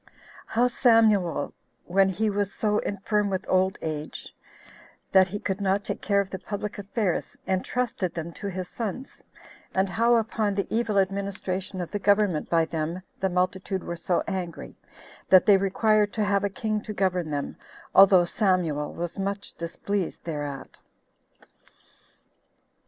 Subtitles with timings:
[0.47, 1.53] How Samuel
[1.85, 4.35] When He Was So Infirm With Old Age
[5.11, 9.23] That He Could Not Take Care Of The Public Affairs Intrusted Them To His Sons;
[9.75, 14.23] And How Upon The Evil Administration Of The Government By Them The Multitude Were So
[14.27, 14.75] Angry,
[15.29, 17.57] That They Required To Have A King To Govern Them,
[17.93, 20.79] Although Samuel Was Much Displeased Thereat.